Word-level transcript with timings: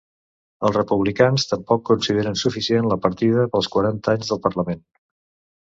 Els 0.69 0.77
republicans 0.77 1.45
tampoc 1.51 1.83
consideren 1.91 2.39
suficient 2.45 2.89
la 2.95 2.99
partida 3.07 3.47
pels 3.53 3.73
quaranta 3.77 4.17
anys 4.19 4.33
del 4.33 4.43
parlament. 4.49 4.83